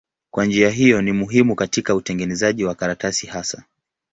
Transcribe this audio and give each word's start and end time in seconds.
Kwa 0.31 0.45
njia 0.45 0.69
hiyo 0.69 1.01
ni 1.01 1.11
muhimu 1.11 1.55
katika 1.55 1.95
utengenezaji 1.95 2.63
wa 2.65 2.75
karatasi 2.75 3.27
hasa. 3.27 3.63